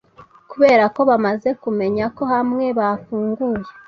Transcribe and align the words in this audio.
kubera 0.51 0.83
ko 0.95 1.01
bamaze 1.09 1.49
kumenya 1.61 2.05
ko 2.15 2.23
hamwe 2.33 2.65
bafunguye 2.79 3.69